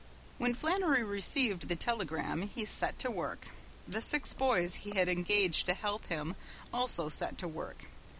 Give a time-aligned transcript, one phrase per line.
[0.39, 3.49] When Flannery received the telegram he set to work.
[3.87, 6.35] The six boys he had engaged to help him
[6.73, 7.85] also set to work.